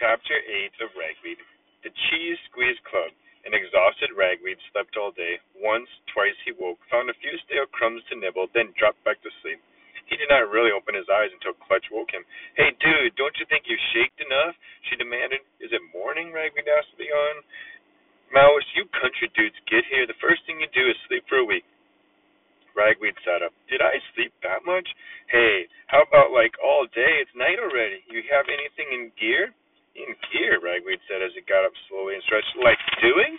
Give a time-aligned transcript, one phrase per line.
[0.00, 1.36] Chapter 8 of Ragweed
[1.84, 3.12] The Cheese Squeeze Club.
[3.44, 5.36] An exhausted Ragweed slept all day.
[5.60, 9.28] Once, twice he woke, found a few stale crumbs to nibble, then dropped back to
[9.44, 9.60] sleep.
[10.08, 12.24] He did not really open his eyes until Clutch woke him.
[12.56, 14.56] Hey, dude, don't you think you've shaked enough?
[14.88, 15.44] She demanded.
[15.60, 16.32] Is it morning?
[16.32, 17.44] Ragweed asked with a yawn.
[18.72, 20.08] You country dudes get here.
[20.08, 21.68] The first thing you do is sleep for a week.
[22.72, 23.52] Ragweed sat up.
[23.68, 24.88] Did I sleep that much?
[25.28, 27.20] Hey, how about like all day?
[27.20, 28.00] It's night already.
[28.08, 29.52] You have anything in gear?
[29.98, 32.54] In gear, Ragweed said as he got up slowly and stretched.
[32.62, 33.34] Like doing?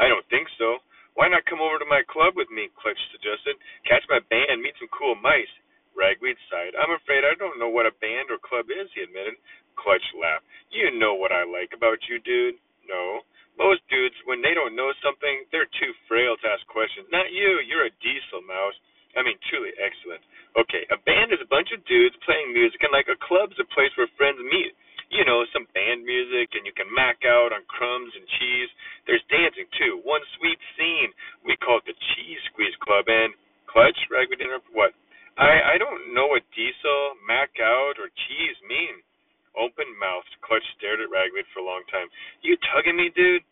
[0.00, 0.80] I don't think so.
[1.16, 2.68] Why not come over to my club with me?
[2.76, 3.56] Clutch suggested.
[3.88, 5.48] Catch my band, meet some cool mice.
[5.96, 6.76] Ragweed sighed.
[6.76, 9.40] I'm afraid I don't know what a band or club is, he admitted.
[9.80, 10.44] Clutch laughed.
[10.68, 12.60] You know what I like about you, dude.
[12.84, 13.24] No.
[13.56, 17.08] Most dudes, when they don't know something, they're too frail to ask questions.
[17.08, 17.64] Not you.
[17.64, 18.76] You're a diesel, Mouse.
[19.16, 20.20] I mean, truly excellent.
[20.60, 23.64] Okay, a band is a bunch of dudes playing music, and like a club's a
[23.72, 24.76] place where friends meet.
[25.10, 28.70] You know, some band music, and you can mac out on crumbs and cheese.
[29.06, 30.02] There's dancing, too.
[30.02, 31.10] One sweet scene.
[31.46, 33.32] We call it the Cheese Squeeze Club, and...
[33.66, 33.98] Clutch?
[34.08, 34.72] Ragweed interrupted.
[34.72, 34.96] What?
[35.36, 39.04] I, I don't know what diesel, mac out, or cheese mean.
[39.52, 42.08] Open mouthed, Clutch stared at Ragweed for a long time.
[42.40, 43.44] You tugging me, dude?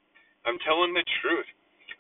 [0.48, 1.44] I'm telling the truth.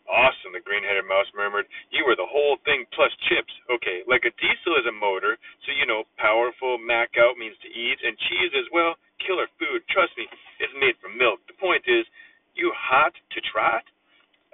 [0.08, 1.68] Awesome, the green headed mouse murmured.
[1.88, 3.52] You were the whole thing plus chips.
[3.72, 7.68] Okay, like a diesel is a motor, so you know, powerful, mac out means to
[7.68, 8.96] eat, and cheese is, well,
[9.26, 9.82] killer food.
[9.90, 10.28] Trust me,
[10.60, 11.40] it's made from milk.
[11.48, 12.06] The point is,
[12.54, 13.84] you hot to trot?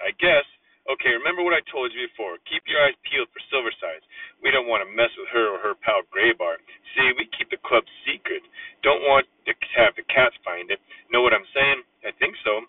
[0.00, 0.46] I guess.
[0.88, 2.40] Okay, remember what I told you before.
[2.48, 4.02] Keep your eyes peeled for Silversides.
[4.42, 6.58] We don't want to mess with her or her pal Graybar.
[6.96, 8.42] See, we keep the club secret.
[8.82, 10.80] Don't want to have the cats find it.
[11.12, 11.84] Know what I'm saying?
[12.08, 12.64] I think so.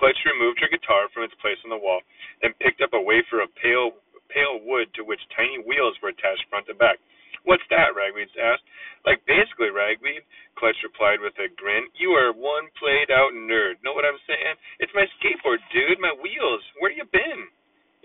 [0.00, 2.00] Clutch removed her guitar from its place on the wall,
[2.40, 3.92] then picked up a wafer of pale
[4.30, 7.02] pale wood to which tiny wheels were attached front and back.
[7.42, 7.98] What's that?
[7.98, 8.62] Ragweed asked.
[9.02, 10.22] Like basically, Ragweed,
[10.54, 11.90] Clutch replied with a grin.
[11.98, 13.78] You are one played out nerd.
[13.84, 14.56] Know what I'm saying?
[14.80, 16.00] It's my skateboard, dude.
[16.00, 16.64] My wheels.
[16.80, 17.52] Where you been?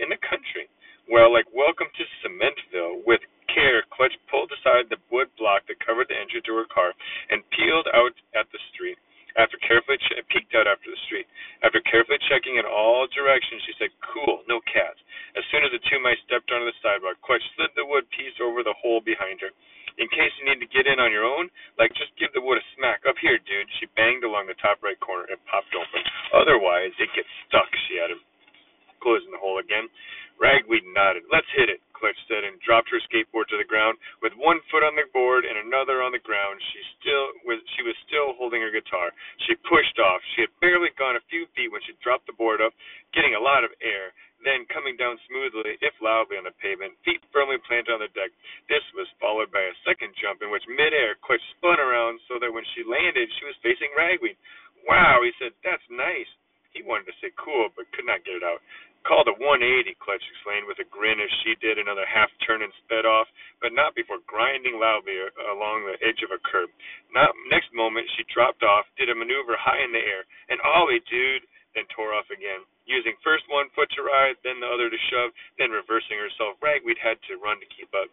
[0.04, 0.68] In the country.
[1.08, 3.08] Well, like welcome to Cementville.
[3.08, 6.92] With care, Clutch pulled aside the wood block that covered the entry to her car
[7.32, 9.00] and peeled out at the street.
[9.40, 11.28] After carefully che- peeked out after the street.
[11.64, 15.00] After carefully checking in all directions, she said, "Cool, no cats."
[15.36, 18.36] As soon as the two mice stepped onto the sidewalk, Clutch slid the wood piece
[18.42, 19.52] over the hole behind her.
[19.98, 21.48] In case you need to get in on your own,
[21.80, 23.04] like just give the wood a smack.
[23.08, 23.70] Up here, dude.
[23.80, 25.28] She banged along the top right corner.
[25.32, 26.02] and popped open.
[26.36, 27.70] Otherwise, it gets stuck.
[27.88, 28.20] She added,
[29.00, 29.88] closing the hole again.
[30.36, 31.24] Ragweed nodded.
[31.32, 33.96] Let's hit it, Clutch said, and dropped her skateboard to the ground.
[34.20, 37.88] With one foot on the board and another on the ground, she still was she
[37.88, 39.16] was still holding her guitar.
[39.48, 40.20] She pushed off.
[40.36, 42.76] She had barely gone a few feet when she dropped the board up,
[43.16, 44.12] getting a lot of air,
[44.44, 48.34] then coming down smoothly, if loudly, on the pavement, feet firmly planted on the deck.
[48.68, 52.52] This was followed by a second jump in which midair Clutch spun around so that
[52.52, 54.36] when she landed, she was facing Ragweed.
[54.84, 56.30] Wow, he said, that's nice.
[56.76, 58.60] He wanted to say cool, but could not get it out.
[59.08, 62.74] Called a 180, Clutch explained with a grin as she did another half turn and
[62.84, 63.30] sped off,
[63.62, 66.74] but not before grinding loudly uh, along the edge of a curb.
[67.14, 71.06] Not, next moment, she dropped off, did a maneuver high in the air, and ollie,
[71.06, 72.64] dude, then tore off again.
[72.88, 76.98] Using first one foot to ride, then the other to shove, then reversing herself, Ragweed
[76.98, 78.10] had to run to keep up.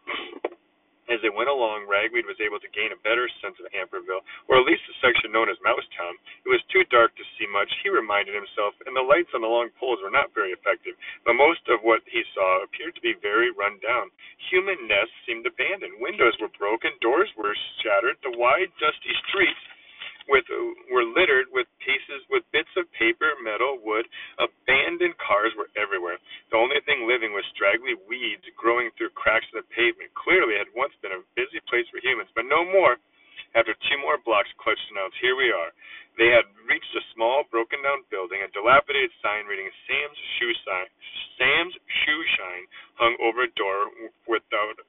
[1.10, 4.56] As they went along, Ragweed was able to gain a better sense of Amperville, or
[4.56, 6.16] at least the section known as Mousetown.
[6.46, 9.50] It was too dark to see much, he reminded himself, and the lights on the
[9.50, 10.96] long poles were not very effective,
[11.26, 14.08] but most of what he saw appeared to be very run down.
[14.48, 17.52] Human nests seemed abandoned, windows were broken, doors were
[17.82, 19.60] shattered, the wide, dusty streets
[20.28, 20.46] with
[20.90, 21.50] were littered
[21.92, 24.08] with with bits of paper, metal, wood.
[24.38, 26.18] Abandoned cars were everywhere.
[26.50, 30.12] The only thing living was straggly weeds growing through cracks in the pavement.
[30.14, 32.96] Clearly, it had once been a busy place for humans, but no more.
[33.54, 35.72] After two more blocks, Clutch announced, "Here we are."
[36.16, 38.40] They had reached a small, broken-down building.
[38.40, 40.88] A dilapidated sign reading "Sam's Shoe Sign,"
[41.36, 43.90] "Sam's Shoe Shine," hung over a door
[44.26, 44.80] without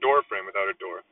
[0.00, 1.02] door frame without a door.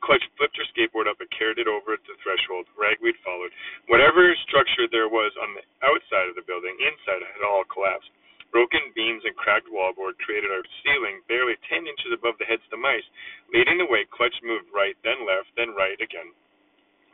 [0.00, 2.66] Clutch flipped her skateboard up and carried it over the threshold.
[2.76, 3.52] Ragweed followed.
[3.88, 8.10] Whatever structure there was on the outside of the building, inside had all collapsed.
[8.50, 12.74] Broken beams and cracked wallboard created a ceiling barely ten inches above the heads of
[12.74, 13.06] the mice.
[13.54, 16.34] Leading the way, Clutch moved right, then left, then right again.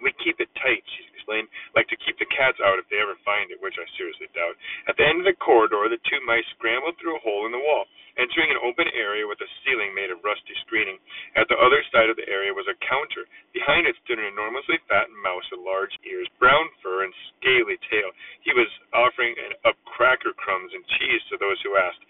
[0.02, 3.16] We keep it tight, she explained, like to keep the cats out if they ever
[3.24, 4.58] find it, which I seriously doubt.
[4.90, 7.62] At the end of the corridor, the two mice scrambled through a hole in the
[7.62, 7.88] wall,
[8.20, 11.00] entering an open area with a ceiling made of rusty screening.
[11.34, 13.24] At the other side of the area was a counter.
[13.56, 18.10] Behind it stood an enormously fat mouse with large ears, brown fur, and scaly tail.
[18.44, 22.04] He was offering up cracker crumbs and cheese to those who asked.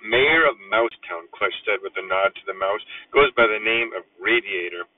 [0.00, 2.80] Mayor of Mousetown, Clutch said with a nod to the mouse,
[3.12, 4.88] goes by the name of Radiator.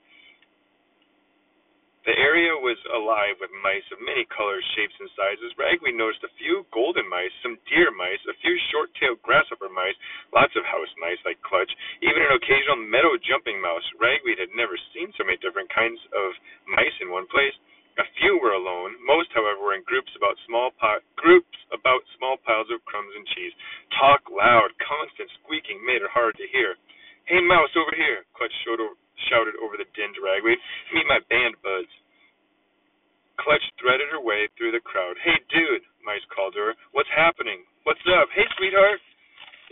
[2.03, 5.55] The area was alive with mice of many colors, shapes, and sizes.
[5.55, 9.95] Ragweed noticed a few golden mice, some deer mice, a few short-tailed grasshopper mice,
[10.35, 11.71] lots of house mice like Clutch,
[12.03, 13.87] even an occasional meadow jumping mouse.
[14.03, 16.35] Ragweed had never seen so many different kinds of
[16.67, 17.55] mice in one place.
[17.95, 18.99] A few were alone.
[19.05, 23.27] Most, however, were in groups about small pi- groups about small piles of crumbs and
[23.31, 23.53] cheese.
[23.95, 26.75] Talk loud, constant squeaking made it hard to hear.
[27.31, 28.25] Hey, mouse, over here!
[28.35, 28.51] Clutch
[29.29, 30.59] shouted over the din Ragweed.
[30.93, 31.91] Meet my band buds.
[33.39, 35.17] Clutch threaded her way through the crowd.
[35.23, 36.75] Hey, dude, Mice called to her.
[36.93, 37.65] What's happening?
[37.83, 38.29] What's up?
[38.35, 39.01] Hey, sweetheart.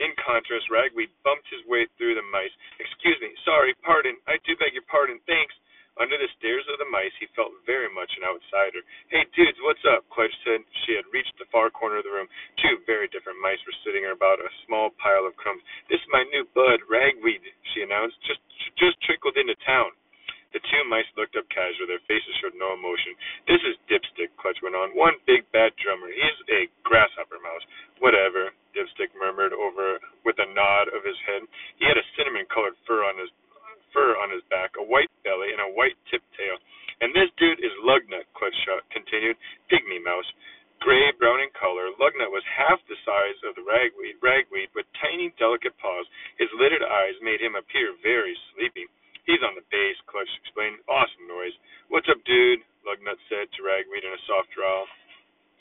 [0.01, 2.53] In contrast, Ragweed bumped his way through the mice.
[2.81, 3.29] Excuse me.
[3.45, 3.75] Sorry.
[3.85, 4.17] Pardon.
[4.25, 5.21] I do beg your pardon.
[5.29, 5.53] Thanks.
[5.99, 8.81] Under the stares of the mice, he felt very much an outsider.
[9.11, 10.07] Hey, dudes, what's up?
[10.09, 10.63] Clutch said.
[10.87, 12.31] She had reached the far corner of the room.
[12.63, 15.61] Two very different mice were sitting about a small pile of crumbs.
[15.91, 17.43] This is my new bud, Ragweed,
[17.75, 18.17] she announced.
[18.25, 18.41] Just,
[19.41, 19.89] into town.
[20.53, 21.87] The two mice looked up casually.
[21.87, 23.15] Their faces showed no emotion.
[23.47, 24.91] This is Dipstick, Clutch went on.
[24.99, 26.11] One big bad drummer.
[26.11, 27.63] He's a grasshopper mouse.
[28.03, 29.97] Whatever, Dipstick murmured over
[30.27, 31.47] with a nod of his head.
[31.79, 33.31] He had a cinnamon colored fur on his
[33.95, 36.55] fur on his back, a white belly, and a white tipped tail.
[36.99, 38.55] And this dude is Lugnut, Clutch
[38.91, 39.39] continued.
[39.71, 40.27] Pygmy mouse.
[40.81, 45.29] Gray brown in color, Lugnut was half the size of the ragweed, ragweed with tiny,
[45.37, 46.09] delicate paws.
[46.41, 48.89] His lidded eyes made him appear very sleepy.
[49.31, 50.83] He's on the bass, Clutch explained.
[50.91, 51.55] Awesome noise.
[51.87, 52.59] What's up, dude?
[52.83, 54.83] Lugnut said to Ragweed in a soft drawl.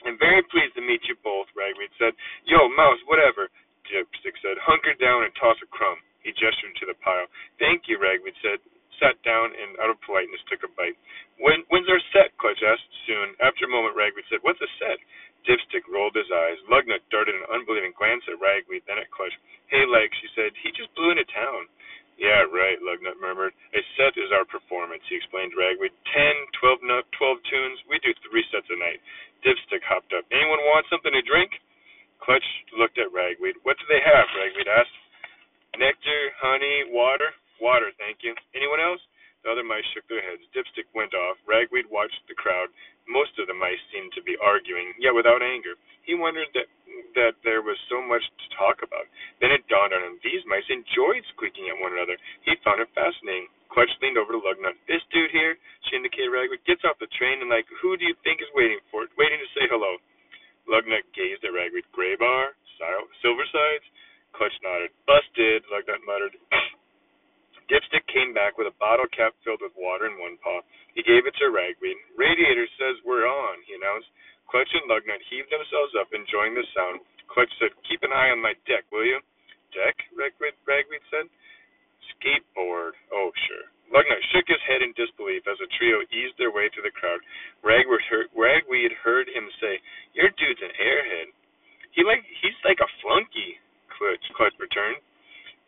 [0.02, 2.18] I'm very pleased to meet you both, Ragweed said.
[2.50, 3.46] Yo, Mouse, whatever,
[3.86, 4.58] Dipstick said.
[4.58, 6.02] Hunker down and toss a crumb.
[6.26, 7.30] He gestured to the pile.
[7.62, 8.58] Thank you, Ragweed said.
[8.98, 10.98] Sat down and, out of politeness, took a bite.
[11.38, 12.34] When, when's our set?
[12.42, 12.90] Clutch asked.
[13.06, 13.38] Soon.
[13.38, 14.98] After a moment, Ragweed said, What's a set?
[15.46, 16.58] Dipstick rolled his eyes.
[16.66, 19.32] Lugnut darted an unbelieving glance at Ragweed, then at Clutch.
[19.70, 20.50] Hey, Leg, she said.
[20.58, 21.70] He just blew into town.
[22.20, 23.54] Yeah, right, Lugnut murmured.
[23.78, 25.94] A set is our performance, he explained Ragweed.
[26.10, 27.78] Ten, twelve, no, twelve tunes.
[27.86, 28.98] We do three sets a night.
[29.46, 30.26] Dipstick hopped up.
[30.34, 31.54] Anyone want something to drink?
[32.18, 32.44] Clutch
[32.74, 33.54] looked at Ragweed.
[33.62, 34.26] What do they have?
[34.34, 34.98] Ragweed asked.
[35.78, 37.30] Nectar, honey, water.
[37.62, 38.34] Water, thank you.
[38.58, 38.98] Anyone else?
[39.42, 40.44] The other mice shook their heads.
[40.52, 41.40] Dipstick went off.
[41.48, 42.68] Ragweed watched the crowd.
[43.08, 45.80] Most of the mice seemed to be arguing, yet without anger.
[46.04, 46.68] He wondered that
[47.14, 49.06] that there was so much to talk about.
[49.40, 52.18] Then it dawned on him these mice enjoyed squeaking at one another.
[52.46, 53.48] He found it fascinating.
[53.70, 54.74] Clutch leaned over to Lugnut.
[54.90, 55.54] This dude here,
[55.86, 58.82] she indicated Ragweed, gets off the train and like, who do you think is waiting
[58.90, 59.14] for it?
[59.18, 59.98] Waiting to say hello.
[60.66, 61.86] Lugnut gazed at Ragweed.
[61.94, 62.54] Graybar?
[63.22, 63.86] Silversides?
[64.34, 64.90] Clutch nodded.
[65.06, 66.34] Busted, Lugnut muttered.
[67.70, 70.58] Dipstick came back with a bottle cap filled with water in one paw.
[70.98, 71.94] He gave it to Ragweed.
[72.18, 74.10] Radiator says we're on, he announced.
[74.50, 76.98] Clutch and Lugnut heaved themselves up, enjoying the sound.
[77.30, 79.22] Clutch said, Keep an eye on my deck, will you?
[79.70, 79.94] Deck?
[80.10, 81.30] Ragweed, Ragweed said.
[82.18, 82.98] Skateboard.
[83.14, 83.70] Oh, sure.
[83.94, 87.22] Lugnut shook his head in disbelief as the trio eased their way through the crowd.
[87.62, 89.78] Ragweed heard, Ragweed heard him say,
[90.18, 91.30] Your dude's an airhead.
[91.94, 93.58] He like he's like a flunky,
[93.94, 95.02] Clutch, Clutch returned.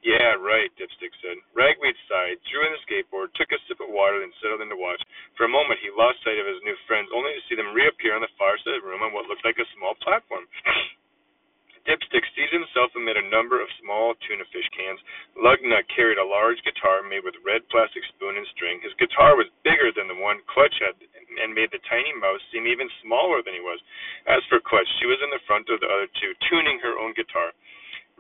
[0.03, 1.39] Yeah, right, Dipstick said.
[1.55, 4.79] Ragweed sighed, drew in the skateboard, took a sip of water, then settled in to
[4.79, 5.01] watch.
[5.39, 8.15] For a moment he lost sight of his new friends, only to see them reappear
[8.19, 10.47] on the far side of the room on what looked like a small platform.
[11.87, 15.03] Dipstick seated himself amid a number of small tuna fish cans.
[15.35, 18.79] Lugnut carried a large guitar made with red plastic spoon and string.
[18.83, 20.95] His guitar was bigger than the one Clutch had
[21.43, 23.83] and made the tiny mouse seem even smaller than he was.
[24.31, 27.15] As for Clutch, she was in the front of the other two, tuning her own
[27.19, 27.51] guitar.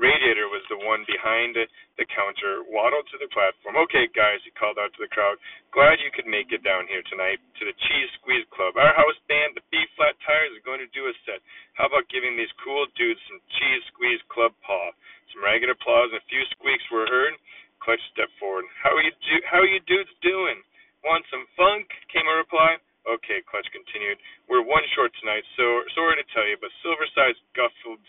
[0.02, 3.78] Radiator was the one behind the counter, waddled to the platform.
[3.87, 5.38] Okay, guys, he called out to the crowd.
[5.71, 8.75] Glad you could make it down here tonight to the Cheese Squeeze Club.
[8.75, 11.38] Our house band, the B Flat Tires, is going to do a set.
[11.78, 14.90] How about giving these cool dudes some Cheese Squeeze Club paw?
[15.30, 17.38] Some ragged applause and a few squeaks were heard.
[17.78, 18.66] Clutch stepped forward.
[18.82, 20.59] How are you, do- how are you dudes doing?
[21.06, 21.87] Want some funk?
[22.11, 22.75] Came a reply.
[23.06, 24.18] Okay, Clutch continued.
[24.50, 28.02] We're one short tonight, so sorry to tell you, but Silversides guffled,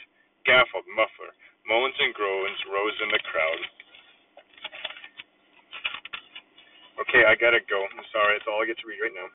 [0.46, 1.34] gaffled muffler.
[1.68, 3.62] Moans and groans rose in the crowd.
[7.08, 7.80] Okay, I gotta go.
[7.84, 9.30] I'm sorry, that's all I get to read right now.